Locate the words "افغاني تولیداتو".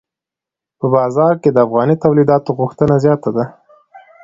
1.65-2.49